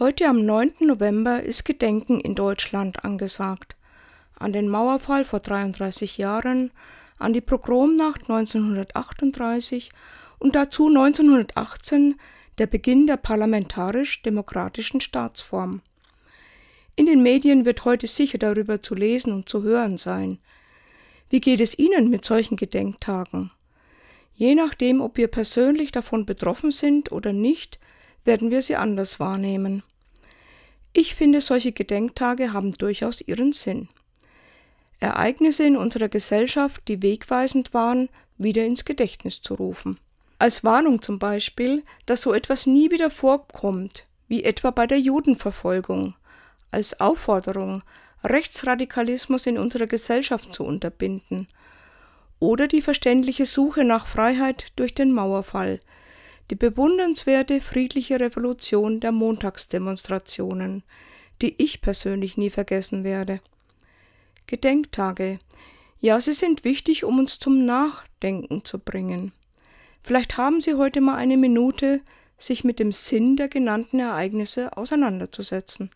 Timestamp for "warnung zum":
40.64-41.18